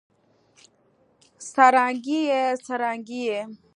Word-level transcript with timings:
سرانګې 1.51 2.21
ئې، 2.33 2.43
څرانګې 2.65 3.21
ئې 3.29 3.41